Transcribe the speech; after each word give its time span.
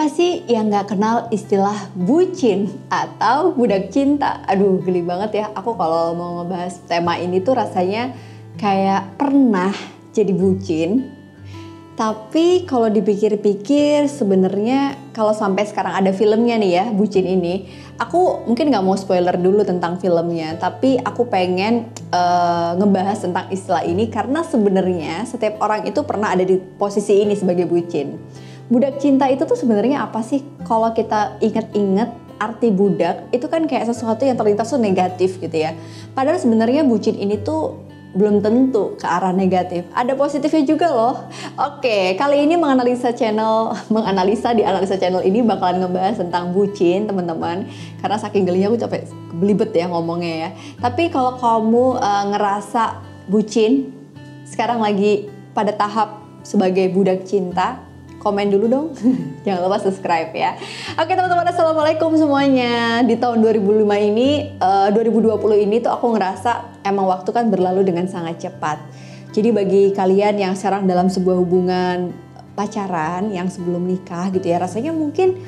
Siapa 0.00 0.16
sih 0.16 0.48
yang 0.48 0.72
nggak 0.72 0.96
kenal 0.96 1.28
istilah 1.28 1.76
bucin 1.92 2.72
atau 2.88 3.52
budak 3.52 3.92
cinta? 3.92 4.40
Aduh, 4.48 4.80
geli 4.80 5.04
banget 5.04 5.44
ya. 5.44 5.46
Aku 5.52 5.76
kalau 5.76 6.16
mau 6.16 6.40
ngebahas 6.40 6.72
tema 6.88 7.20
ini 7.20 7.44
tuh 7.44 7.60
rasanya 7.60 8.16
kayak 8.56 9.20
pernah 9.20 9.68
jadi 10.16 10.32
bucin. 10.32 11.04
Tapi 12.00 12.64
kalau 12.64 12.88
dipikir-pikir 12.88 14.08
sebenarnya 14.08 14.96
kalau 15.12 15.36
sampai 15.36 15.68
sekarang 15.68 15.92
ada 15.92 16.16
filmnya 16.16 16.56
nih 16.56 16.72
ya, 16.80 16.84
bucin 16.96 17.28
ini, 17.28 17.68
aku 18.00 18.48
mungkin 18.48 18.72
nggak 18.72 18.80
mau 18.80 18.96
spoiler 18.96 19.36
dulu 19.36 19.68
tentang 19.68 20.00
filmnya, 20.00 20.56
tapi 20.56 20.96
aku 20.96 21.28
pengen 21.28 21.92
uh, 22.08 22.72
ngebahas 22.72 23.20
tentang 23.20 23.52
istilah 23.52 23.84
ini 23.84 24.08
karena 24.08 24.48
sebenarnya 24.48 25.28
setiap 25.28 25.60
orang 25.60 25.84
itu 25.84 26.00
pernah 26.08 26.32
ada 26.32 26.48
di 26.48 26.56
posisi 26.56 27.20
ini 27.20 27.36
sebagai 27.36 27.68
bucin 27.68 28.16
budak 28.70 29.02
cinta 29.02 29.26
itu 29.26 29.42
tuh 29.44 29.58
sebenarnya 29.58 30.06
apa 30.06 30.22
sih? 30.22 30.40
Kalau 30.64 30.94
kita 30.94 31.36
inget-inget 31.42 32.08
arti 32.40 32.72
budak 32.72 33.28
itu 33.36 33.44
kan 33.50 33.68
kayak 33.68 33.90
sesuatu 33.90 34.24
yang 34.24 34.38
terlintas 34.38 34.72
tuh 34.72 34.80
negatif 34.80 35.36
gitu 35.36 35.52
ya. 35.52 35.76
Padahal 36.16 36.40
sebenarnya 36.40 36.86
bucin 36.88 37.18
ini 37.18 37.36
tuh 37.36 37.90
belum 38.10 38.42
tentu 38.42 38.98
ke 38.98 39.06
arah 39.06 39.30
negatif. 39.30 39.86
Ada 39.94 40.18
positifnya 40.18 40.66
juga 40.66 40.90
loh. 40.90 41.30
Oke, 41.54 42.18
kali 42.18 42.42
ini 42.42 42.58
menganalisa 42.58 43.14
channel, 43.14 43.70
menganalisa 43.94 44.50
di 44.50 44.66
analisa 44.66 44.98
channel 44.98 45.22
ini 45.22 45.46
bakalan 45.46 45.86
ngebahas 45.86 46.18
tentang 46.18 46.50
bucin, 46.50 47.06
teman-teman. 47.06 47.70
Karena 48.02 48.16
saking 48.18 48.50
gelinya 48.50 48.74
aku 48.74 48.82
capek 48.82 49.02
belibet 49.38 49.70
ya 49.70 49.86
ngomongnya 49.86 50.34
ya. 50.34 50.50
Tapi 50.82 51.06
kalau 51.14 51.38
kamu 51.38 52.02
uh, 52.02 52.24
ngerasa 52.34 52.98
bucin, 53.30 53.94
sekarang 54.42 54.82
lagi 54.82 55.30
pada 55.54 55.70
tahap 55.70 56.18
sebagai 56.42 56.90
budak 56.90 57.22
cinta, 57.22 57.78
komen 58.20 58.52
dulu 58.52 58.66
dong. 58.68 58.86
Jangan 59.48 59.60
lupa 59.64 59.80
subscribe 59.80 60.30
ya. 60.36 60.60
Oke 61.00 61.16
teman-teman, 61.16 61.48
assalamualaikum 61.48 62.12
semuanya. 62.20 63.00
Di 63.00 63.16
tahun 63.16 63.40
2005 63.40 63.88
ini, 63.96 64.60
uh, 64.60 64.92
2020 64.92 65.40
ini 65.64 65.80
tuh 65.80 65.90
aku 65.90 66.12
ngerasa 66.12 66.84
emang 66.84 67.08
waktu 67.08 67.32
kan 67.32 67.48
berlalu 67.48 67.88
dengan 67.88 68.04
sangat 68.06 68.44
cepat. 68.44 68.76
Jadi 69.32 69.48
bagi 69.56 69.82
kalian 69.96 70.36
yang 70.36 70.52
sekarang 70.52 70.84
dalam 70.84 71.08
sebuah 71.08 71.40
hubungan 71.40 72.12
pacaran 72.52 73.32
yang 73.32 73.48
sebelum 73.48 73.88
nikah 73.88 74.28
gitu 74.36 74.44
ya, 74.44 74.60
rasanya 74.60 74.92
mungkin 74.92 75.40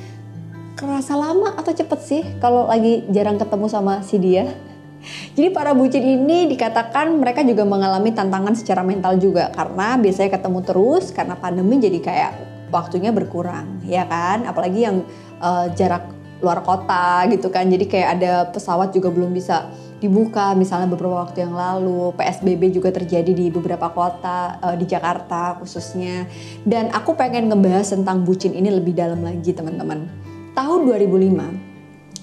kerasa 0.72 1.12
lama 1.12 1.52
atau 1.60 1.76
cepet 1.76 2.00
sih 2.00 2.22
kalau 2.40 2.66
lagi 2.66 3.04
jarang 3.12 3.36
ketemu 3.36 3.66
sama 3.68 4.00
si 4.00 4.16
dia. 4.16 4.48
Jadi 5.36 5.52
para 5.52 5.76
bucin 5.76 6.00
ini 6.00 6.48
dikatakan 6.48 7.20
mereka 7.20 7.44
juga 7.44 7.68
mengalami 7.68 8.16
tantangan 8.16 8.56
secara 8.56 8.80
mental 8.80 9.20
juga 9.20 9.52
karena 9.52 10.00
biasanya 10.00 10.40
ketemu 10.40 10.58
terus 10.64 11.10
karena 11.10 11.34
pandemi 11.34 11.82
jadi 11.82 11.98
kayak 11.98 12.51
waktunya 12.72 13.12
berkurang 13.12 13.84
ya 13.84 14.08
kan? 14.08 14.48
Apalagi 14.48 14.88
yang 14.88 15.04
uh, 15.38 15.68
jarak 15.76 16.08
luar 16.42 16.64
kota 16.66 17.22
gitu 17.30 17.52
kan. 17.52 17.70
Jadi 17.70 17.86
kayak 17.86 18.08
ada 18.18 18.32
pesawat 18.50 18.90
juga 18.90 19.14
belum 19.14 19.30
bisa 19.30 19.70
dibuka 20.02 20.50
misalnya 20.58 20.90
beberapa 20.90 21.22
waktu 21.22 21.46
yang 21.46 21.54
lalu. 21.54 22.10
PSBB 22.18 22.74
juga 22.74 22.90
terjadi 22.90 23.30
di 23.30 23.46
beberapa 23.54 23.86
kota 23.94 24.58
uh, 24.58 24.74
di 24.74 24.84
Jakarta 24.84 25.60
khususnya. 25.62 26.26
Dan 26.66 26.90
aku 26.90 27.14
pengen 27.14 27.46
ngebahas 27.46 27.94
tentang 27.94 28.26
bucin 28.26 28.56
ini 28.58 28.74
lebih 28.74 28.98
dalam 28.98 29.22
lagi 29.22 29.54
teman-teman. 29.54 30.10
Tahun 30.52 30.80
2005 30.84 31.72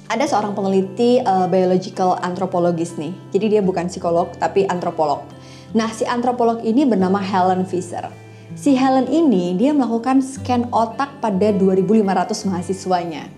ada 0.09 0.25
seorang 0.25 0.57
peneliti 0.57 1.21
uh, 1.23 1.47
biological 1.47 2.19
anthropologist 2.19 2.99
nih. 2.99 3.15
Jadi 3.31 3.57
dia 3.57 3.61
bukan 3.63 3.87
psikolog 3.87 4.35
tapi 4.35 4.67
antropolog. 4.67 5.23
Nah 5.71 5.87
si 5.95 6.03
antropolog 6.03 6.59
ini 6.65 6.83
bernama 6.83 7.21
Helen 7.23 7.63
Fisher 7.63 8.28
Si 8.57 8.73
Helen 8.73 9.05
ini 9.09 9.53
dia 9.53 9.73
melakukan 9.73 10.25
scan 10.25 10.69
otak 10.73 11.21
pada 11.21 11.53
2.500 11.53 12.49
mahasiswanya. 12.49 13.29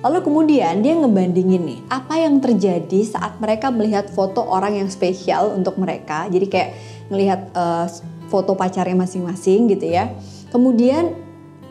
Lalu 0.00 0.18
kemudian 0.22 0.80
dia 0.80 0.94
ngebandingin 0.96 1.62
nih 1.66 1.80
apa 1.90 2.20
yang 2.20 2.38
terjadi 2.38 3.00
saat 3.04 3.40
mereka 3.42 3.74
melihat 3.74 4.06
foto 4.12 4.44
orang 4.44 4.78
yang 4.78 4.88
spesial 4.88 5.52
untuk 5.56 5.76
mereka. 5.80 6.30
Jadi 6.30 6.46
kayak 6.46 6.70
melihat 7.10 7.40
uh, 7.56 7.90
foto 8.30 8.54
pacarnya 8.54 8.96
masing-masing 8.96 9.66
gitu 9.72 9.90
ya. 9.90 10.12
Kemudian 10.54 11.16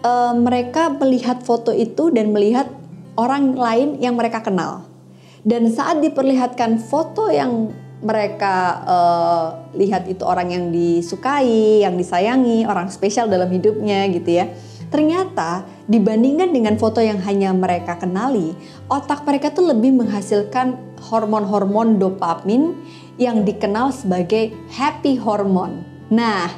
uh, 0.04 0.34
mereka 0.36 0.92
melihat 0.94 1.42
foto 1.42 1.72
itu 1.72 2.12
dan 2.12 2.36
melihat 2.36 2.70
orang 3.16 3.56
lain 3.56 4.04
yang 4.04 4.20
mereka 4.20 4.44
kenal. 4.44 4.86
Dan 5.46 5.70
saat 5.70 6.02
diperlihatkan 6.02 6.82
foto 6.82 7.30
yang 7.30 7.70
mereka 8.06 8.86
uh, 8.86 9.46
lihat 9.74 10.06
itu 10.06 10.22
orang 10.22 10.54
yang 10.54 10.66
disukai, 10.70 11.82
yang 11.82 11.98
disayangi, 11.98 12.70
orang 12.70 12.94
spesial 12.94 13.26
dalam 13.26 13.50
hidupnya 13.50 14.06
gitu 14.14 14.30
ya. 14.30 14.46
Ternyata 14.94 15.66
dibandingkan 15.90 16.54
dengan 16.54 16.78
foto 16.78 17.02
yang 17.02 17.18
hanya 17.26 17.50
mereka 17.52 17.98
kenali, 17.98 18.54
otak 18.86 19.26
mereka 19.26 19.50
tuh 19.50 19.74
lebih 19.74 19.98
menghasilkan 19.98 20.78
hormon-hormon 21.10 21.98
dopamin 21.98 22.78
yang 23.18 23.42
dikenal 23.42 23.90
sebagai 23.90 24.54
happy 24.70 25.18
hormone. 25.18 25.82
Nah, 26.14 26.54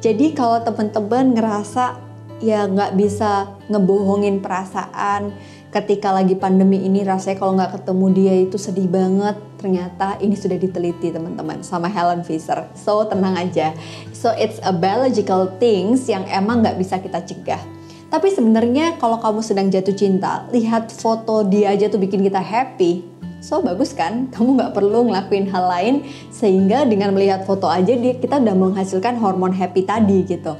jadi 0.00 0.32
kalau 0.32 0.64
teman-teman 0.64 1.36
ngerasa 1.36 2.00
ya 2.40 2.64
nggak 2.64 2.96
bisa 2.96 3.52
ngebohongin 3.68 4.40
perasaan, 4.40 5.36
ketika 5.76 6.08
lagi 6.08 6.32
pandemi 6.32 6.80
ini 6.80 7.04
rasanya 7.04 7.36
kalau 7.36 7.52
nggak 7.52 7.76
ketemu 7.76 8.06
dia 8.16 8.34
itu 8.48 8.56
sedih 8.56 8.88
banget. 8.88 9.36
Ternyata 9.60 10.16
ini 10.24 10.32
sudah 10.32 10.56
diteliti 10.56 11.12
teman-teman 11.12 11.60
sama 11.60 11.92
Helen 11.92 12.24
Fisher. 12.24 12.64
So 12.72 13.04
tenang 13.04 13.36
aja. 13.36 13.76
So 14.16 14.32
it's 14.32 14.56
a 14.64 14.72
biological 14.72 15.52
things 15.60 16.08
yang 16.08 16.24
emang 16.32 16.64
nggak 16.64 16.80
bisa 16.80 16.96
kita 16.96 17.20
cegah. 17.20 17.60
Tapi 18.08 18.32
sebenarnya 18.32 18.96
kalau 18.96 19.20
kamu 19.20 19.44
sedang 19.44 19.68
jatuh 19.68 19.92
cinta 19.92 20.48
lihat 20.48 20.88
foto 20.88 21.44
dia 21.44 21.76
aja 21.76 21.92
tuh 21.92 22.00
bikin 22.00 22.24
kita 22.24 22.40
happy. 22.40 23.04
So 23.44 23.60
bagus 23.60 23.92
kan? 23.92 24.32
Kamu 24.32 24.56
nggak 24.56 24.72
perlu 24.72 25.12
ngelakuin 25.12 25.52
hal 25.52 25.68
lain 25.68 25.94
sehingga 26.32 26.88
dengan 26.88 27.12
melihat 27.12 27.44
foto 27.44 27.68
aja 27.68 27.92
dia 27.92 28.16
kita 28.16 28.40
udah 28.40 28.56
menghasilkan 28.56 29.20
hormon 29.20 29.52
happy 29.52 29.84
tadi 29.84 30.24
gitu. 30.24 30.56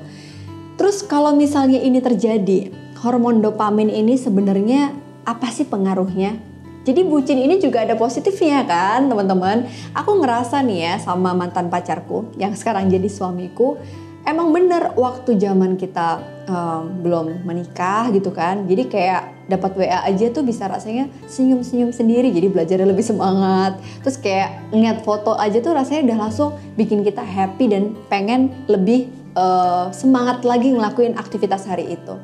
Terus 0.76 1.00
kalau 1.00 1.32
misalnya 1.32 1.80
ini 1.80 2.04
terjadi 2.04 2.68
hormon 3.00 3.40
dopamin 3.40 3.88
ini 3.88 4.20
sebenarnya 4.20 5.05
apa 5.26 5.50
sih 5.50 5.66
pengaruhnya? 5.66 6.38
Jadi 6.86 7.02
bucin 7.02 7.42
ini 7.42 7.58
juga 7.58 7.82
ada 7.82 7.98
positifnya 7.98 8.62
kan 8.62 9.10
teman-teman. 9.10 9.66
Aku 9.90 10.22
ngerasa 10.22 10.62
nih 10.62 10.78
ya 10.86 10.94
sama 11.02 11.34
mantan 11.34 11.66
pacarku 11.66 12.30
yang 12.38 12.54
sekarang 12.54 12.86
jadi 12.86 13.10
suamiku. 13.10 13.74
Emang 14.22 14.54
bener 14.54 14.94
waktu 14.94 15.38
zaman 15.38 15.78
kita 15.78 16.22
um, 16.46 17.02
belum 17.02 17.42
menikah 17.42 18.06
gitu 18.14 18.30
kan. 18.30 18.70
Jadi 18.70 18.86
kayak 18.86 19.50
dapat 19.50 19.74
WA 19.78 20.02
aja 20.06 20.30
tuh 20.30 20.46
bisa 20.46 20.70
rasanya 20.70 21.10
senyum-senyum 21.26 21.90
sendiri. 21.90 22.30
Jadi 22.30 22.54
belajarnya 22.54 22.86
lebih 22.86 23.02
semangat. 23.02 23.82
Terus 24.06 24.18
kayak 24.22 24.70
ngeliat 24.70 25.02
foto 25.02 25.34
aja 25.34 25.58
tuh 25.58 25.74
rasanya 25.74 26.14
udah 26.14 26.18
langsung 26.26 26.54
bikin 26.78 27.02
kita 27.02 27.22
happy 27.22 27.66
dan 27.66 27.98
pengen 28.06 28.54
lebih 28.70 29.10
uh, 29.34 29.90
semangat 29.90 30.42
lagi 30.42 30.70
ngelakuin 30.70 31.18
aktivitas 31.18 31.66
hari 31.66 31.98
itu. 31.98 32.14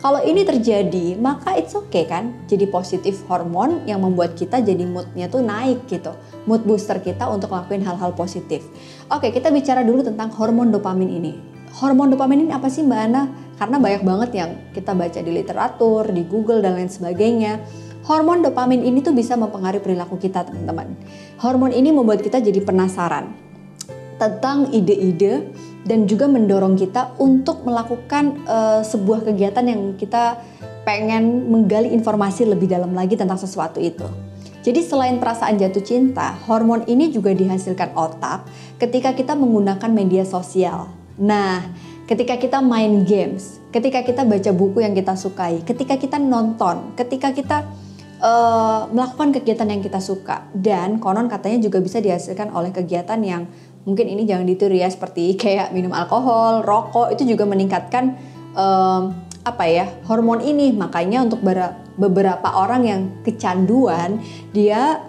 Kalau 0.00 0.16
ini 0.24 0.48
terjadi, 0.48 1.12
maka 1.20 1.60
it's 1.60 1.76
okay 1.76 2.08
kan? 2.08 2.32
Jadi 2.48 2.64
positif 2.72 3.20
hormon 3.28 3.84
yang 3.84 4.00
membuat 4.00 4.32
kita 4.32 4.64
jadi 4.64 4.88
moodnya 4.88 5.28
tuh 5.28 5.44
naik 5.44 5.84
gitu. 5.92 6.16
Mood 6.48 6.64
booster 6.64 6.96
kita 7.04 7.28
untuk 7.28 7.52
ngelakuin 7.52 7.84
hal-hal 7.84 8.16
positif. 8.16 8.64
Oke, 9.12 9.28
kita 9.28 9.52
bicara 9.52 9.84
dulu 9.84 10.00
tentang 10.00 10.32
hormon 10.32 10.72
dopamin 10.72 11.20
ini. 11.20 11.36
Hormon 11.76 12.16
dopamin 12.16 12.48
ini 12.48 12.52
apa 12.56 12.72
sih 12.72 12.80
Mbak 12.80 13.00
Ana? 13.12 13.28
Karena 13.60 13.76
banyak 13.76 14.00
banget 14.00 14.30
yang 14.32 14.50
kita 14.72 14.96
baca 14.96 15.20
di 15.20 15.30
literatur, 15.36 16.08
di 16.08 16.24
Google 16.24 16.64
dan 16.64 16.80
lain 16.80 16.88
sebagainya. 16.88 17.60
Hormon 18.08 18.40
dopamin 18.40 18.80
ini 18.80 19.04
tuh 19.04 19.12
bisa 19.12 19.36
mempengaruhi 19.36 19.84
perilaku 19.84 20.16
kita 20.16 20.48
teman-teman. 20.48 20.96
Hormon 21.44 21.76
ini 21.76 21.92
membuat 21.92 22.24
kita 22.24 22.40
jadi 22.40 22.64
penasaran 22.64 23.36
tentang 24.16 24.72
ide-ide 24.72 25.52
dan 25.84 26.04
juga 26.04 26.28
mendorong 26.28 26.76
kita 26.76 27.16
untuk 27.16 27.64
melakukan 27.64 28.44
uh, 28.44 28.80
sebuah 28.84 29.24
kegiatan 29.24 29.64
yang 29.64 29.82
kita 29.96 30.36
pengen 30.84 31.48
menggali 31.48 31.92
informasi 31.92 32.48
lebih 32.48 32.68
dalam 32.68 32.92
lagi 32.92 33.16
tentang 33.16 33.40
sesuatu 33.40 33.80
itu. 33.80 34.04
Jadi 34.60 34.84
selain 34.84 35.16
perasaan 35.16 35.56
jatuh 35.56 35.80
cinta, 35.80 36.36
hormon 36.44 36.84
ini 36.84 37.08
juga 37.08 37.32
dihasilkan 37.32 37.96
otak 37.96 38.44
ketika 38.76 39.16
kita 39.16 39.32
menggunakan 39.32 39.88
media 39.88 40.28
sosial. 40.28 40.92
Nah, 41.16 41.64
ketika 42.04 42.36
kita 42.36 42.60
main 42.60 43.08
games, 43.08 43.56
ketika 43.72 44.04
kita 44.04 44.20
baca 44.28 44.52
buku 44.52 44.84
yang 44.84 44.92
kita 44.92 45.16
sukai, 45.16 45.64
ketika 45.64 45.96
kita 45.96 46.20
nonton, 46.20 46.92
ketika 46.92 47.32
kita 47.32 47.64
uh, 48.20 48.84
melakukan 48.92 49.32
kegiatan 49.40 49.64
yang 49.64 49.80
kita 49.80 49.96
suka, 49.96 50.44
dan 50.52 51.00
konon 51.00 51.32
katanya 51.32 51.64
juga 51.64 51.80
bisa 51.80 51.96
dihasilkan 52.02 52.52
oleh 52.52 52.68
kegiatan 52.68 53.20
yang 53.24 53.48
mungkin 53.90 54.06
ini 54.06 54.22
jangan 54.22 54.46
ditiru 54.46 54.78
ya 54.78 54.86
seperti 54.86 55.34
kayak 55.42 55.74
minum 55.74 55.90
alkohol, 55.90 56.62
rokok 56.62 57.10
itu 57.10 57.34
juga 57.34 57.42
meningkatkan 57.44 58.14
um, 58.54 59.10
apa 59.40 59.64
ya 59.66 59.88
hormon 60.04 60.44
ini 60.44 60.70
makanya 60.70 61.24
untuk 61.24 61.40
beberapa 61.96 62.44
orang 62.44 62.82
yang 62.84 63.00
kecanduan 63.24 64.20
dia 64.52 65.00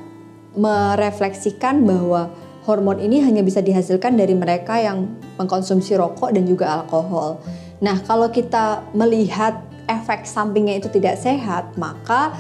merefleksikan 0.56 1.84
bahwa 1.84 2.32
hormon 2.64 3.00
ini 3.02 3.22
hanya 3.24 3.44
bisa 3.44 3.60
dihasilkan 3.60 4.16
dari 4.16 4.32
mereka 4.32 4.80
yang 4.80 5.10
mengkonsumsi 5.36 5.98
rokok 5.98 6.32
dan 6.32 6.46
juga 6.46 6.82
alkohol. 6.82 7.42
Nah, 7.82 7.98
kalau 8.06 8.30
kita 8.30 8.86
melihat 8.94 9.58
efek 9.90 10.30
sampingnya 10.30 10.78
itu 10.78 10.88
tidak 10.94 11.18
sehat, 11.18 11.74
maka 11.76 12.36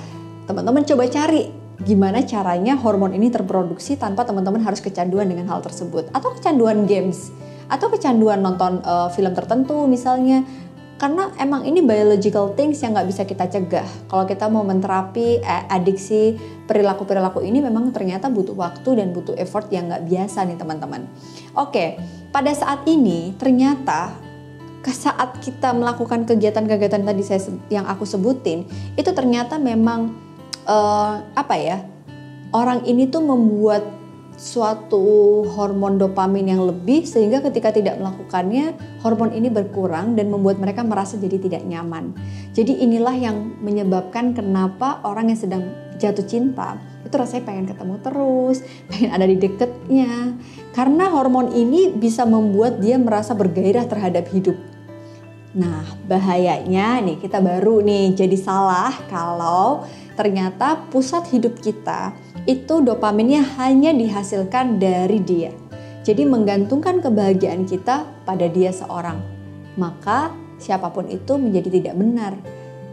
teman-teman 0.45 0.85
coba 0.85 1.09
cari 1.09 1.60
gimana 1.81 2.21
caranya 2.21 2.77
hormon 2.77 3.13
ini 3.17 3.33
terproduksi 3.33 3.97
tanpa 3.97 4.21
teman-teman 4.23 4.61
harus 4.61 4.79
kecanduan 4.79 5.25
dengan 5.25 5.49
hal 5.49 5.65
tersebut 5.65 6.09
atau 6.13 6.33
kecanduan 6.37 6.85
games 6.85 7.33
atau 7.71 7.87
kecanduan 7.89 8.43
nonton 8.43 8.83
uh, 8.83 9.09
film 9.09 9.33
tertentu 9.33 9.87
misalnya 9.87 10.45
karena 11.01 11.33
emang 11.41 11.65
ini 11.65 11.81
biological 11.81 12.53
things 12.53 12.77
yang 12.85 12.93
nggak 12.93 13.09
bisa 13.09 13.25
kita 13.25 13.49
cegah. 13.49 13.89
Kalau 14.05 14.21
kita 14.29 14.45
mau 14.53 14.61
menterapi 14.61 15.41
eh, 15.41 15.63
adiksi 15.65 16.37
perilaku-perilaku 16.69 17.41
ini 17.41 17.57
memang 17.57 17.89
ternyata 17.89 18.29
butuh 18.29 18.53
waktu 18.53 19.01
dan 19.01 19.09
butuh 19.09 19.33
effort 19.41 19.65
yang 19.73 19.89
nggak 19.89 20.05
biasa 20.05 20.45
nih 20.45 20.61
teman-teman. 20.61 21.09
Oke, 21.57 21.97
pada 22.29 22.53
saat 22.53 22.85
ini 22.85 23.33
ternyata 23.33 24.13
saat 24.93 25.41
kita 25.41 25.73
melakukan 25.73 26.25
kegiatan-kegiatan 26.29 27.01
tadi 27.01 27.21
saya 27.25 27.49
yang 27.73 27.89
aku 27.89 28.05
sebutin 28.05 28.69
itu 28.93 29.09
ternyata 29.13 29.57
memang 29.57 30.13
uh, 30.67 31.23
apa 31.33 31.55
ya 31.57 31.77
orang 32.51 32.83
ini 32.83 33.07
tuh 33.07 33.23
membuat 33.23 34.01
suatu 34.41 35.45
hormon 35.53 36.01
dopamin 36.01 36.49
yang 36.49 36.65
lebih 36.65 37.05
sehingga 37.05 37.45
ketika 37.45 37.69
tidak 37.69 38.01
melakukannya 38.01 38.73
hormon 39.05 39.37
ini 39.37 39.53
berkurang 39.53 40.17
dan 40.17 40.33
membuat 40.33 40.57
mereka 40.57 40.81
merasa 40.81 41.19
jadi 41.21 41.37
tidak 41.37 41.61
nyaman. 41.61 42.17
Jadi 42.57 42.81
inilah 42.81 43.13
yang 43.13 43.61
menyebabkan 43.61 44.33
kenapa 44.33 44.97
orang 45.05 45.29
yang 45.29 45.39
sedang 45.39 45.63
jatuh 46.01 46.25
cinta 46.25 46.81
itu 47.05 47.13
rasanya 47.13 47.43
pengen 47.43 47.65
ketemu 47.69 47.95
terus, 48.01 48.57
pengen 48.89 49.09
ada 49.13 49.25
di 49.29 49.37
deketnya. 49.37 50.33
Karena 50.73 51.11
hormon 51.11 51.53
ini 51.53 51.93
bisa 51.93 52.25
membuat 52.25 52.81
dia 52.81 52.97
merasa 52.97 53.37
bergairah 53.37 53.85
terhadap 53.85 54.25
hidup. 54.31 54.57
Nah, 55.51 55.83
bahayanya 56.07 57.03
nih 57.03 57.19
kita 57.19 57.43
baru 57.43 57.83
nih 57.83 58.15
jadi 58.15 58.37
salah 58.39 58.95
kalau 59.11 59.83
ternyata 60.15 60.87
pusat 60.87 61.27
hidup 61.27 61.59
kita 61.59 62.15
itu 62.47 62.79
dopaminnya 62.79 63.43
hanya 63.59 63.91
dihasilkan 63.91 64.79
dari 64.79 65.19
dia. 65.19 65.51
Jadi 66.01 66.23
menggantungkan 66.25 67.03
kebahagiaan 67.03 67.67
kita 67.67 68.07
pada 68.23 68.47
dia 68.47 68.71
seorang. 68.71 69.19
Maka 69.75 70.33
siapa 70.57 70.89
pun 70.89 71.11
itu 71.11 71.35
menjadi 71.35 71.69
tidak 71.69 71.95
benar. 71.99 72.33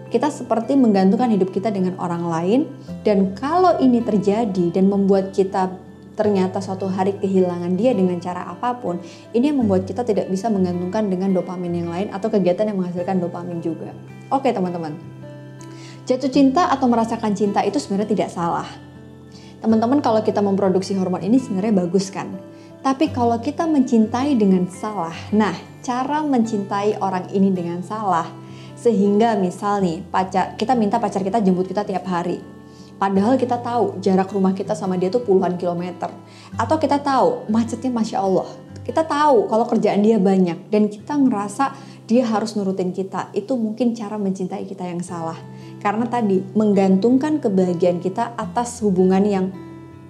Kita 0.09 0.27
seperti 0.33 0.75
menggantungkan 0.75 1.31
hidup 1.31 1.53
kita 1.55 1.71
dengan 1.71 1.95
orang 2.01 2.25
lain 2.27 2.61
dan 3.07 3.37
kalau 3.39 3.77
ini 3.79 4.03
terjadi 4.03 4.73
dan 4.75 4.89
membuat 4.89 5.31
kita 5.31 5.73
ternyata 6.19 6.59
suatu 6.59 6.91
hari 6.91 7.15
kehilangan 7.23 7.79
dia 7.79 7.95
dengan 7.95 8.19
cara 8.19 8.51
apa 8.51 8.75
pun, 8.75 8.99
ini 9.31 9.55
yang 9.55 9.63
membuat 9.63 9.87
kita 9.87 10.03
tidak 10.03 10.27
bisa 10.27 10.51
menggantungkan 10.51 11.07
dengan 11.07 11.31
dopamin 11.31 11.87
yang 11.87 11.89
lain 11.95 12.11
atau 12.11 12.27
kegiatan 12.27 12.67
yang 12.67 12.83
menghasilkan 12.83 13.23
dopamin 13.23 13.63
juga. 13.63 13.95
Oke 14.35 14.51
teman-teman, 14.51 14.99
jatuh 16.11 16.29
cinta 16.35 16.75
atau 16.75 16.91
merasakan 16.91 17.39
cinta 17.39 17.63
itu 17.63 17.79
sebenarnya 17.79 18.11
tidak 18.11 18.31
salah 18.35 18.67
Teman-teman 19.59 19.99
kalau 19.99 20.23
kita 20.23 20.39
memproduksi 20.39 20.95
hormon 20.95 21.19
ini 21.19 21.43
sebenarnya 21.43 21.83
bagus 21.83 22.15
kan? 22.15 22.31
Tapi 22.79 23.11
kalau 23.11 23.43
kita 23.43 23.67
mencintai 23.67 24.39
dengan 24.39 24.71
salah, 24.71 25.15
nah 25.35 25.51
cara 25.83 26.23
mencintai 26.23 27.03
orang 27.03 27.27
ini 27.35 27.51
dengan 27.51 27.83
salah, 27.83 28.31
sehingga 28.79 29.35
misal 29.35 29.83
nih 29.83 30.07
pacar 30.07 30.55
kita 30.55 30.79
minta 30.79 31.03
pacar 31.03 31.27
kita 31.27 31.43
jemput 31.43 31.67
kita 31.67 31.83
tiap 31.83 32.07
hari. 32.07 32.39
Padahal 32.99 33.39
kita 33.39 33.63
tahu 33.63 34.03
jarak 34.03 34.35
rumah 34.35 34.53
kita 34.53 34.75
sama 34.75 34.99
dia 34.99 35.07
tuh 35.07 35.23
puluhan 35.23 35.55
kilometer. 35.55 36.11
Atau 36.59 36.83
kita 36.83 36.99
tahu 36.99 37.47
macetnya 37.47 37.95
Masya 37.95 38.19
Allah. 38.19 38.51
Kita 38.83 39.07
tahu 39.07 39.47
kalau 39.47 39.65
kerjaan 39.71 40.03
dia 40.03 40.19
banyak 40.19 40.67
dan 40.73 40.91
kita 40.91 41.15
ngerasa 41.15 41.79
dia 42.11 42.27
harus 42.27 42.59
nurutin 42.59 42.91
kita. 42.91 43.31
Itu 43.31 43.55
mungkin 43.55 43.95
cara 43.95 44.19
mencintai 44.19 44.67
kita 44.67 44.83
yang 44.83 44.99
salah 44.99 45.39
karena 45.79 46.11
tadi 46.11 46.43
menggantungkan 46.59 47.39
kebahagiaan 47.39 48.03
kita 48.03 48.35
atas 48.35 48.83
hubungan 48.83 49.23
yang 49.23 49.47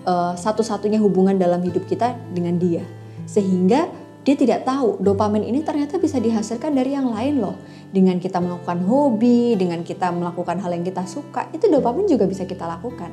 uh, 0.08 0.32
satu-satunya 0.32 0.96
hubungan 0.96 1.36
dalam 1.36 1.60
hidup 1.60 1.84
kita 1.84 2.16
dengan 2.32 2.56
dia. 2.56 2.86
Sehingga 3.28 3.90
dia 4.24 4.36
tidak 4.36 4.68
tahu 4.68 5.00
dopamin 5.00 5.44
ini 5.44 5.64
ternyata 5.64 5.96
bisa 5.96 6.20
dihasilkan 6.20 6.72
dari 6.72 6.92
yang 6.92 7.12
lain 7.12 7.40
loh. 7.40 7.56
Dengan 7.88 8.20
kita 8.20 8.36
melakukan 8.36 8.84
hobi, 8.84 9.56
dengan 9.56 9.80
kita 9.80 10.12
melakukan 10.12 10.60
hal 10.60 10.76
yang 10.76 10.84
kita 10.84 11.08
suka, 11.08 11.48
itu 11.56 11.72
dopamin 11.72 12.04
juga 12.04 12.28
bisa 12.28 12.44
kita 12.44 12.68
lakukan. 12.68 13.08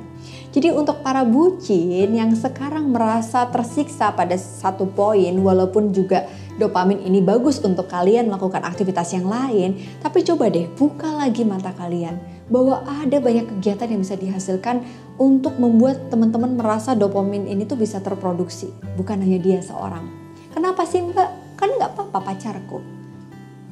Jadi 0.52 0.76
untuk 0.76 1.00
para 1.00 1.24
bucin 1.24 2.12
yang 2.12 2.36
sekarang 2.36 2.92
merasa 2.92 3.48
tersiksa 3.48 4.12
pada 4.12 4.36
satu 4.36 4.84
poin 4.92 5.32
walaupun 5.40 5.96
juga 5.96 6.28
dopamin 6.60 7.08
ini 7.08 7.24
bagus 7.24 7.60
untuk 7.64 7.88
kalian 7.88 8.28
melakukan 8.28 8.68
aktivitas 8.68 9.16
yang 9.16 9.32
lain, 9.32 9.80
tapi 10.04 10.28
coba 10.28 10.52
deh 10.52 10.68
buka 10.76 11.08
lagi 11.08 11.48
mata 11.48 11.72
kalian 11.76 12.20
bahwa 12.52 12.84
ada 12.86 13.18
banyak 13.24 13.48
kegiatan 13.58 13.90
yang 13.90 14.02
bisa 14.04 14.16
dihasilkan 14.20 14.84
untuk 15.16 15.56
membuat 15.56 16.12
teman-teman 16.12 16.56
merasa 16.60 16.94
dopamin 16.94 17.48
ini 17.48 17.64
tuh 17.64 17.80
bisa 17.80 18.04
terproduksi, 18.04 18.72
bukan 19.00 19.24
hanya 19.24 19.40
dia 19.40 19.60
seorang. 19.64 20.04
Kenapa 20.52 20.84
sih 20.84 21.04
mbak? 21.04 21.60
Kan 21.60 21.72
nggak 21.80 21.96
apa-apa 21.96 22.20
pacarku. 22.36 22.95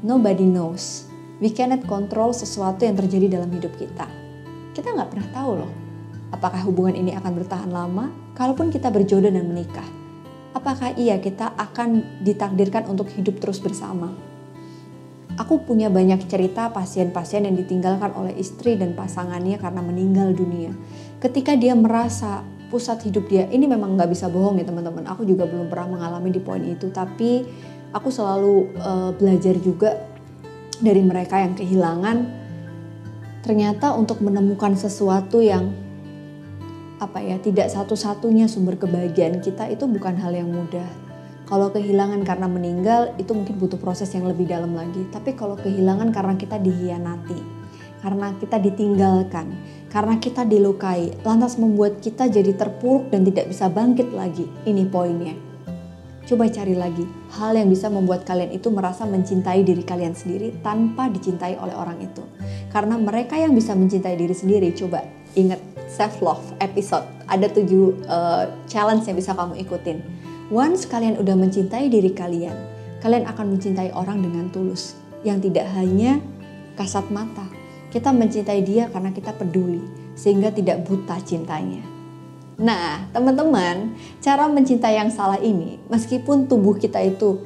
Nobody 0.04 0.44
knows. 0.44 1.08
We 1.40 1.48
cannot 1.48 1.88
control 1.88 2.36
sesuatu 2.36 2.84
yang 2.84 3.00
terjadi 3.00 3.40
dalam 3.40 3.48
hidup 3.56 3.72
kita. 3.80 4.04
Kita 4.76 4.92
nggak 4.92 5.16
pernah 5.16 5.28
tahu 5.32 5.52
loh, 5.64 5.72
apakah 6.28 6.60
hubungan 6.68 7.00
ini 7.00 7.16
akan 7.16 7.32
bertahan 7.40 7.72
lama, 7.72 8.12
kalaupun 8.36 8.68
kita 8.68 8.92
berjodoh 8.92 9.32
dan 9.32 9.48
menikah. 9.48 9.88
Apakah 10.52 10.92
iya 11.00 11.24
kita 11.24 11.56
akan 11.56 12.20
ditakdirkan 12.20 12.84
untuk 12.92 13.08
hidup 13.16 13.40
terus 13.40 13.64
bersama? 13.64 14.12
Aku 15.40 15.64
punya 15.64 15.88
banyak 15.88 16.28
cerita 16.28 16.68
pasien-pasien 16.76 17.48
yang 17.48 17.56
ditinggalkan 17.56 18.12
oleh 18.12 18.36
istri 18.36 18.76
dan 18.76 19.00
pasangannya 19.00 19.56
karena 19.56 19.80
meninggal 19.80 20.36
dunia. 20.36 20.76
Ketika 21.24 21.56
dia 21.56 21.80
merasa 21.80 22.44
pusat 22.68 23.08
hidup 23.08 23.32
dia, 23.32 23.48
ini 23.56 23.72
memang 23.72 23.96
nggak 23.96 24.12
bisa 24.12 24.28
bohong 24.28 24.60
ya 24.60 24.68
teman-teman. 24.68 25.08
Aku 25.10 25.24
juga 25.24 25.48
belum 25.48 25.72
pernah 25.72 25.96
mengalami 25.96 26.28
di 26.28 26.42
poin 26.44 26.62
itu, 26.62 26.92
tapi 26.92 27.48
aku 27.94 28.10
selalu 28.10 28.74
uh, 28.82 29.12
belajar 29.16 29.56
juga 29.62 30.02
dari 30.82 31.00
mereka 31.00 31.40
yang 31.40 31.54
kehilangan. 31.54 32.42
Ternyata 33.46 33.94
untuk 33.96 34.20
menemukan 34.20 34.76
sesuatu 34.76 35.40
yang 35.40 35.72
apa 36.98 37.20
ya 37.20 37.36
tidak 37.40 37.68
satu-satunya 37.68 38.48
sumber 38.48 38.80
kebahagiaan 38.80 39.44
kita 39.44 39.68
itu 39.68 39.84
bukan 39.86 40.16
hal 40.16 40.32
yang 40.32 40.48
mudah 40.48 40.88
kalau 41.44 41.68
kehilangan 41.70 42.24
karena 42.24 42.48
meninggal 42.48 43.12
itu 43.20 43.36
mungkin 43.36 43.60
butuh 43.60 43.76
proses 43.76 44.10
yang 44.16 44.26
lebih 44.26 44.48
dalam 44.48 44.74
lagi. 44.74 45.04
Tapi 45.12 45.36
kalau 45.36 45.60
kehilangan 45.60 46.10
karena 46.16 46.34
kita 46.40 46.56
dihianati, 46.56 47.40
karena 48.00 48.32
kita 48.40 48.58
ditinggalkan, 48.64 49.52
karena 49.92 50.18
kita 50.18 50.48
dilukai, 50.48 51.12
lantas 51.22 51.60
membuat 51.60 52.00
kita 52.00 52.32
jadi 52.32 52.56
terpuruk 52.56 53.12
dan 53.12 53.28
tidak 53.28 53.52
bisa 53.52 53.68
bangkit 53.68 54.16
lagi. 54.16 54.48
Ini 54.64 54.88
poinnya. 54.88 55.53
Coba 56.24 56.48
cari 56.48 56.72
lagi 56.72 57.04
hal 57.36 57.60
yang 57.60 57.68
bisa 57.68 57.92
membuat 57.92 58.24
kalian 58.24 58.56
itu 58.56 58.72
merasa 58.72 59.04
mencintai 59.04 59.62
diri 59.68 59.84
kalian 59.84 60.16
sendiri 60.16 60.56
tanpa 60.64 61.12
dicintai 61.12 61.60
oleh 61.60 61.76
orang 61.76 62.00
itu. 62.00 62.24
Karena 62.72 62.96
mereka 62.96 63.36
yang 63.36 63.52
bisa 63.52 63.76
mencintai 63.76 64.16
diri 64.16 64.32
sendiri, 64.32 64.72
coba 64.72 65.04
ingat 65.36 65.60
self 65.92 66.24
love 66.24 66.44
episode. 66.64 67.04
Ada 67.28 67.52
tujuh 67.52 68.08
uh, 68.08 68.48
challenge 68.72 69.04
yang 69.08 69.20
bisa 69.20 69.36
kamu 69.36 69.60
ikutin 69.68 70.00
Once 70.52 70.84
kalian 70.86 71.16
udah 71.18 71.40
mencintai 71.40 71.88
diri 71.88 72.12
kalian, 72.12 72.54
kalian 73.00 73.24
akan 73.26 73.56
mencintai 73.56 73.96
orang 73.96 74.20
dengan 74.20 74.52
tulus. 74.52 74.94
Yang 75.24 75.48
tidak 75.48 75.72
hanya 75.72 76.20
kasat 76.76 77.08
mata. 77.10 77.48
Kita 77.88 78.12
mencintai 78.12 78.60
dia 78.62 78.92
karena 78.92 79.16
kita 79.16 79.32
peduli, 79.34 79.80
sehingga 80.20 80.52
tidak 80.52 80.84
buta 80.84 81.16
cintanya. 81.24 81.93
Nah, 82.60 83.10
teman-teman, 83.10 83.98
cara 84.22 84.46
mencintai 84.46 85.02
yang 85.02 85.10
salah 85.10 85.42
ini, 85.42 85.82
meskipun 85.90 86.46
tubuh 86.46 86.78
kita 86.78 87.02
itu 87.02 87.42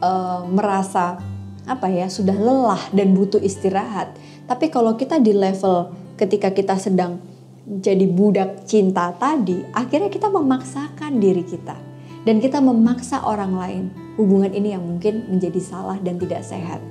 uh, 0.00 0.48
merasa 0.48 1.20
apa 1.68 1.92
ya 1.92 2.08
sudah 2.08 2.34
lelah 2.34 2.80
dan 2.90 3.12
butuh 3.12 3.38
istirahat, 3.38 4.16
tapi 4.48 4.72
kalau 4.72 4.96
kita 4.96 5.20
di 5.20 5.36
level 5.36 5.92
ketika 6.16 6.50
kita 6.50 6.80
sedang 6.80 7.20
jadi 7.68 8.08
budak 8.08 8.64
cinta 8.64 9.12
tadi, 9.14 9.60
akhirnya 9.76 10.08
kita 10.08 10.32
memaksakan 10.32 11.20
diri 11.20 11.44
kita 11.44 11.76
dan 12.24 12.40
kita 12.40 12.58
memaksa 12.58 13.22
orang 13.22 13.52
lain. 13.54 13.84
Hubungan 14.16 14.52
ini 14.52 14.74
yang 14.74 14.84
mungkin 14.84 15.28
menjadi 15.28 15.60
salah 15.60 15.96
dan 16.00 16.16
tidak 16.20 16.44
sehat. 16.44 16.82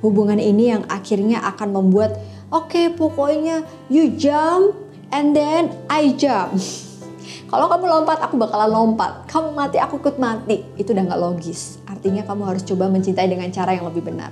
Hubungan 0.00 0.40
ini 0.40 0.72
yang 0.72 0.84
akhirnya 0.88 1.44
akan 1.44 1.76
membuat, 1.76 2.16
oke 2.48 2.72
okay, 2.72 2.86
pokoknya 2.88 3.68
you 3.92 4.10
jump 4.16 4.76
and 5.14 5.36
then 5.36 5.74
I 5.86 6.14
jump. 6.14 6.58
Kalau 7.50 7.66
kamu 7.66 7.86
lompat, 7.90 8.22
aku 8.22 8.38
bakalan 8.38 8.70
lompat. 8.70 9.26
Kamu 9.26 9.50
mati, 9.58 9.82
aku 9.82 9.98
ikut 9.98 10.22
mati. 10.22 10.62
Itu 10.78 10.94
udah 10.94 11.02
gak 11.02 11.18
logis. 11.18 11.82
Artinya 11.82 12.22
kamu 12.22 12.46
harus 12.46 12.62
coba 12.62 12.86
mencintai 12.86 13.26
dengan 13.26 13.50
cara 13.50 13.74
yang 13.74 13.90
lebih 13.90 14.06
benar. 14.06 14.30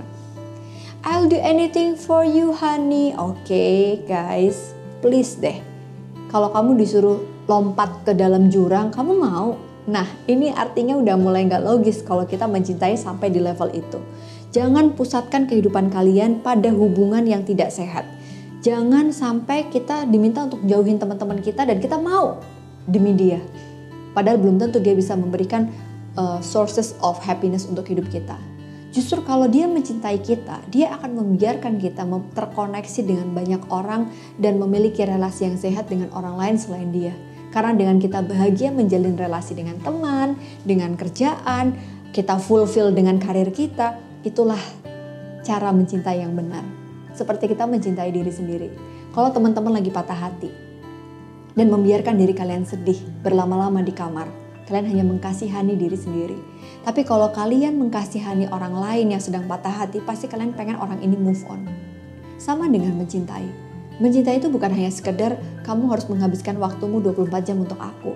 I'll 1.02 1.26
do 1.26 1.38
anything 1.38 1.98
for 1.98 2.22
you, 2.22 2.54
honey. 2.54 3.14
Oke, 3.18 3.42
okay, 3.42 3.78
guys, 4.06 4.74
please 5.02 5.34
deh. 5.34 5.58
Kalau 6.30 6.54
kamu 6.54 6.78
disuruh 6.78 7.18
lompat 7.50 8.06
ke 8.06 8.14
dalam 8.14 8.50
jurang, 8.50 8.94
kamu 8.94 9.18
mau? 9.18 9.58
Nah, 9.88 10.04
ini 10.28 10.52
artinya 10.52 11.00
udah 11.00 11.16
mulai 11.16 11.48
nggak 11.48 11.64
logis 11.64 12.04
kalau 12.04 12.28
kita 12.28 12.44
mencintai 12.44 12.94
sampai 12.94 13.32
di 13.32 13.40
level 13.40 13.72
itu. 13.72 13.98
Jangan 14.52 14.92
pusatkan 14.92 15.48
kehidupan 15.48 15.88
kalian 15.88 16.44
pada 16.44 16.68
hubungan 16.70 17.24
yang 17.24 17.42
tidak 17.42 17.72
sehat. 17.72 18.17
Jangan 18.58 19.14
sampai 19.14 19.70
kita 19.70 20.02
diminta 20.10 20.42
untuk 20.42 20.58
jauhin 20.66 20.98
teman-teman 20.98 21.38
kita 21.38 21.62
dan 21.62 21.78
kita 21.78 21.94
mau 21.94 22.42
demi 22.90 23.14
dia. 23.14 23.38
Padahal 24.16 24.42
belum 24.42 24.58
tentu 24.58 24.82
dia 24.82 24.98
bisa 24.98 25.14
memberikan 25.14 25.70
uh, 26.18 26.42
sources 26.42 26.98
of 26.98 27.22
happiness 27.22 27.70
untuk 27.70 27.86
hidup 27.86 28.10
kita. 28.10 28.34
Justru 28.88 29.20
kalau 29.22 29.46
dia 29.46 29.68
mencintai 29.68 30.18
kita, 30.18 30.64
dia 30.72 30.96
akan 30.96 31.22
membiarkan 31.22 31.78
kita 31.78 32.02
terkoneksi 32.34 33.00
dengan 33.04 33.30
banyak 33.30 33.62
orang 33.70 34.10
dan 34.40 34.56
memiliki 34.58 35.04
relasi 35.04 35.46
yang 35.46 35.60
sehat 35.60 35.92
dengan 35.92 36.08
orang 36.16 36.34
lain 36.34 36.56
selain 36.56 36.90
dia. 36.90 37.14
Karena 37.52 37.76
dengan 37.76 38.00
kita 38.00 38.24
bahagia 38.24 38.72
menjalin 38.72 39.14
relasi 39.14 39.54
dengan 39.54 39.76
teman, 39.84 40.40
dengan 40.64 40.96
kerjaan, 40.96 41.76
kita 42.16 42.40
fulfill 42.40 42.90
dengan 42.90 43.20
karir 43.20 43.52
kita, 43.52 44.00
itulah 44.24 44.60
cara 45.44 45.68
mencintai 45.70 46.24
yang 46.24 46.32
benar. 46.32 46.77
Seperti 47.18 47.50
kita 47.50 47.66
mencintai 47.66 48.14
diri 48.14 48.30
sendiri. 48.30 48.70
Kalau 49.10 49.34
teman-teman 49.34 49.82
lagi 49.82 49.90
patah 49.90 50.14
hati 50.14 50.54
dan 51.58 51.66
membiarkan 51.66 52.14
diri 52.14 52.30
kalian 52.30 52.62
sedih 52.62 52.94
berlama-lama 53.26 53.82
di 53.82 53.90
kamar, 53.90 54.30
kalian 54.70 54.86
hanya 54.86 55.02
mengkasihani 55.02 55.74
diri 55.74 55.98
sendiri. 55.98 56.38
Tapi 56.86 57.02
kalau 57.02 57.34
kalian 57.34 57.74
mengkasihani 57.74 58.46
orang 58.54 58.78
lain 58.78 59.18
yang 59.18 59.18
sedang 59.18 59.50
patah 59.50 59.82
hati, 59.82 59.98
pasti 59.98 60.30
kalian 60.30 60.54
pengen 60.54 60.78
orang 60.78 61.02
ini 61.02 61.18
move 61.18 61.42
on. 61.50 61.66
Sama 62.38 62.70
dengan 62.70 62.94
mencintai. 62.94 63.66
Mencintai 63.98 64.38
itu 64.38 64.46
bukan 64.46 64.70
hanya 64.70 64.94
sekedar 64.94 65.42
kamu 65.66 65.90
harus 65.90 66.06
menghabiskan 66.06 66.54
waktumu 66.62 67.02
24 67.02 67.50
jam 67.50 67.58
untuk 67.58 67.82
aku. 67.82 68.14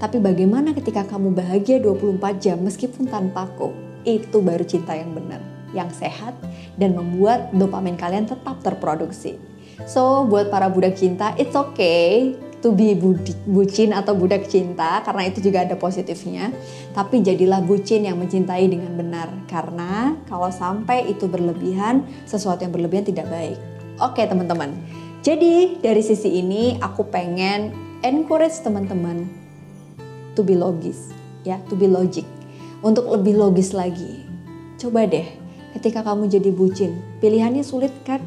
Tapi 0.00 0.24
bagaimana 0.24 0.72
ketika 0.72 1.04
kamu 1.04 1.36
bahagia 1.36 1.84
24 1.84 2.40
jam 2.40 2.56
meskipun 2.64 3.12
tanpa 3.12 3.44
aku? 3.44 3.76
Itu 4.08 4.40
baru 4.40 4.64
cinta 4.64 4.96
yang 4.96 5.12
benar 5.12 5.57
yang 5.76 5.92
sehat 5.92 6.32
dan 6.80 6.96
membuat 6.96 7.52
dopamin 7.52 7.98
kalian 7.98 8.24
tetap 8.24 8.60
terproduksi. 8.64 9.36
So, 9.86 10.26
buat 10.26 10.50
para 10.50 10.66
budak 10.66 10.98
cinta, 10.98 11.38
it's 11.38 11.54
okay 11.54 12.34
to 12.58 12.74
be 12.74 12.98
bucin 13.46 13.94
atau 13.94 14.18
budak 14.18 14.50
cinta 14.50 14.98
karena 15.06 15.30
itu 15.30 15.38
juga 15.38 15.62
ada 15.62 15.78
positifnya. 15.78 16.50
Tapi 16.90 17.22
jadilah 17.22 17.62
bucin 17.62 18.02
yang 18.02 18.18
mencintai 18.18 18.66
dengan 18.66 18.90
benar 18.98 19.30
karena 19.46 20.18
kalau 20.26 20.50
sampai 20.50 21.06
itu 21.06 21.30
berlebihan, 21.30 22.02
sesuatu 22.26 22.66
yang 22.66 22.74
berlebihan 22.74 23.06
tidak 23.06 23.30
baik. 23.30 23.58
Oke, 24.02 24.26
teman-teman. 24.26 24.74
Jadi, 25.22 25.78
dari 25.78 26.02
sisi 26.02 26.42
ini 26.42 26.78
aku 26.78 27.06
pengen 27.06 27.74
encourage 28.02 28.58
teman-teman 28.62 29.26
to 30.34 30.42
be 30.42 30.54
logis, 30.54 31.10
ya, 31.42 31.58
to 31.70 31.74
be 31.74 31.86
logic. 31.86 32.26
Untuk 32.78 33.10
lebih 33.10 33.34
logis 33.34 33.74
lagi. 33.74 34.22
Coba 34.78 35.02
deh 35.10 35.47
ketika 35.78 36.02
kamu 36.02 36.26
jadi 36.26 36.50
bucin. 36.50 36.98
Pilihannya 37.22 37.62
sulit 37.62 37.94
kan? 38.02 38.18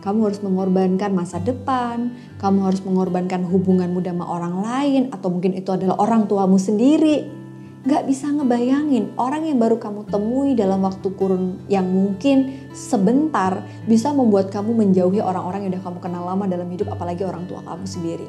Kamu 0.00 0.28
harus 0.28 0.40
mengorbankan 0.44 1.16
masa 1.16 1.40
depan, 1.40 2.12
kamu 2.36 2.68
harus 2.68 2.84
mengorbankan 2.84 3.44
hubunganmu 3.44 4.04
sama 4.04 4.24
orang 4.28 4.60
lain, 4.60 5.02
atau 5.08 5.32
mungkin 5.32 5.56
itu 5.56 5.72
adalah 5.72 5.96
orang 5.96 6.28
tuamu 6.28 6.60
sendiri. 6.60 7.44
Gak 7.84 8.08
bisa 8.08 8.32
ngebayangin 8.32 9.12
orang 9.20 9.44
yang 9.44 9.60
baru 9.60 9.76
kamu 9.76 10.08
temui 10.08 10.56
dalam 10.56 10.80
waktu 10.88 11.04
kurun 11.20 11.68
yang 11.68 11.84
mungkin 11.84 12.68
sebentar 12.72 13.60
bisa 13.84 14.08
membuat 14.12 14.48
kamu 14.48 14.72
menjauhi 14.72 15.20
orang-orang 15.20 15.68
yang 15.68 15.76
udah 15.76 15.84
kamu 15.92 15.98
kenal 16.00 16.24
lama 16.24 16.44
dalam 16.48 16.68
hidup, 16.72 16.88
apalagi 16.92 17.28
orang 17.28 17.44
tua 17.44 17.60
kamu 17.60 17.84
sendiri. 17.84 18.28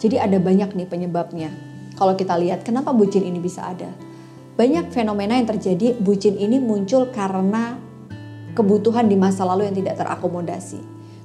Jadi 0.00 0.16
ada 0.16 0.40
banyak 0.40 0.72
nih 0.72 0.88
penyebabnya. 0.88 1.52
Kalau 2.00 2.16
kita 2.16 2.36
lihat 2.40 2.64
kenapa 2.64 2.96
bucin 2.96 3.24
ini 3.28 3.40
bisa 3.40 3.64
ada. 3.64 3.92
Banyak 4.56 4.88
fenomena 4.88 5.36
yang 5.36 5.48
terjadi, 5.52 6.00
bucin 6.00 6.40
ini 6.40 6.56
muncul 6.56 7.12
karena 7.12 7.83
kebutuhan 8.54 9.10
di 9.10 9.18
masa 9.18 9.42
lalu 9.44 9.68
yang 9.68 9.76
tidak 9.76 9.98
terakomodasi. 10.00 10.80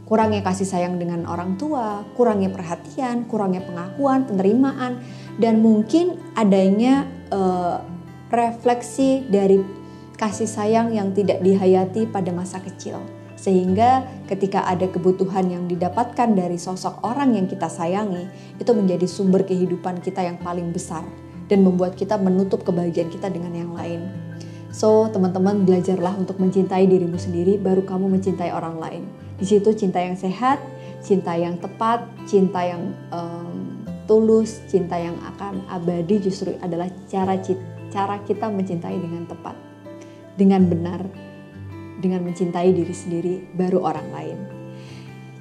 Kurangnya 0.09 0.41
kasih 0.41 0.65
sayang 0.65 0.97
dengan 0.97 1.29
orang 1.29 1.53
tua, 1.61 2.01
kurangnya 2.17 2.49
perhatian, 2.49 3.29
kurangnya 3.29 3.61
pengakuan, 3.61 4.25
penerimaan, 4.25 5.05
dan 5.37 5.61
mungkin 5.61 6.17
adanya 6.33 7.05
uh, 7.29 7.85
refleksi 8.33 9.21
dari 9.29 9.61
kasih 10.17 10.49
sayang 10.49 10.97
yang 10.97 11.13
tidak 11.13 11.45
dihayati 11.45 12.09
pada 12.09 12.33
masa 12.33 12.57
kecil. 12.57 12.97
Sehingga 13.39 14.03
ketika 14.27 14.67
ada 14.67 14.89
kebutuhan 14.89 15.47
yang 15.47 15.63
didapatkan 15.69 16.35
dari 16.35 16.59
sosok 16.59 17.05
orang 17.05 17.37
yang 17.37 17.45
kita 17.47 17.69
sayangi, 17.71 18.27
itu 18.57 18.71
menjadi 18.73 19.05
sumber 19.07 19.45
kehidupan 19.45 20.01
kita 20.03 20.25
yang 20.25 20.41
paling 20.41 20.73
besar 20.75 21.05
dan 21.47 21.63
membuat 21.63 21.95
kita 21.95 22.19
menutup 22.19 22.67
kebahagiaan 22.67 23.07
kita 23.07 23.31
dengan 23.31 23.53
yang 23.55 23.71
lain. 23.77 24.28
So, 24.69 25.09
teman-teman 25.09 25.65
belajarlah 25.65 26.13
untuk 26.21 26.37
mencintai 26.37 26.85
dirimu 26.85 27.17
sendiri 27.17 27.57
baru 27.57 27.81
kamu 27.81 28.05
mencintai 28.05 28.53
orang 28.53 28.77
lain. 28.77 29.03
Di 29.41 29.45
situ 29.49 29.73
cinta 29.73 29.97
yang 29.97 30.13
sehat, 30.13 30.61
cinta 31.01 31.33
yang 31.33 31.57
tepat, 31.57 32.05
cinta 32.29 32.61
yang 32.61 32.93
um, 33.09 33.81
tulus, 34.05 34.61
cinta 34.69 34.93
yang 34.97 35.17
akan 35.25 35.65
abadi 35.73 36.21
justru 36.21 36.53
adalah 36.61 36.85
cara 37.09 37.37
cara 37.89 38.21
kita 38.21 38.45
mencintai 38.45 38.97
dengan 38.97 39.25
tepat, 39.25 39.57
dengan 40.37 40.61
benar, 40.69 41.01
dengan 41.97 42.21
mencintai 42.29 42.69
diri 42.69 42.93
sendiri 42.93 43.35
baru 43.57 43.81
orang 43.81 44.07
lain. 44.13 44.37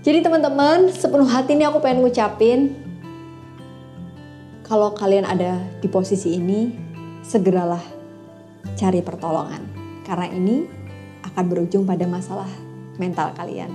Jadi 0.01 0.25
teman-teman, 0.25 0.89
sepenuh 0.89 1.29
hati 1.29 1.53
ini 1.53 1.69
aku 1.69 1.85
pengen 1.85 2.01
ngucapin 2.01 2.73
kalau 4.65 4.93
kalian 4.93 5.25
ada 5.25 5.61
di 5.81 5.89
posisi 5.89 6.37
ini, 6.37 6.73
segeralah 7.25 7.98
cari 8.79 9.03
pertolongan. 9.03 9.67
Karena 10.07 10.31
ini 10.31 10.65
akan 11.27 11.45
berujung 11.51 11.83
pada 11.83 12.07
masalah 12.07 12.49
mental 12.97 13.35
kalian. 13.35 13.71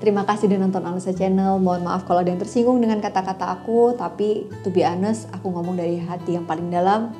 Terima 0.00 0.24
kasih 0.24 0.48
sudah 0.48 0.58
nonton 0.60 0.84
Anusa 0.84 1.12
Channel. 1.12 1.60
Mohon 1.60 1.92
maaf 1.92 2.08
kalau 2.08 2.24
ada 2.24 2.32
yang 2.32 2.40
tersinggung 2.40 2.80
dengan 2.80 3.00
kata-kata 3.04 3.52
aku, 3.60 3.96
tapi 3.96 4.48
to 4.64 4.72
be 4.72 4.84
honest, 4.84 5.28
aku 5.32 5.52
ngomong 5.52 5.76
dari 5.76 6.00
hati 6.00 6.36
yang 6.36 6.48
paling 6.48 6.72
dalam 6.72 7.12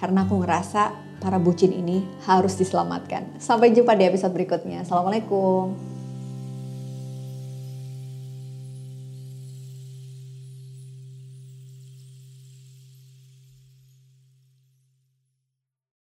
karena 0.00 0.24
aku 0.24 0.40
ngerasa 0.40 0.94
para 1.18 1.36
bucin 1.36 1.74
ini 1.74 2.06
harus 2.24 2.54
diselamatkan. 2.54 3.40
Sampai 3.42 3.74
jumpa 3.74 3.98
di 3.98 4.06
episode 4.06 4.32
berikutnya. 4.32 4.86
Assalamualaikum. 4.86 5.97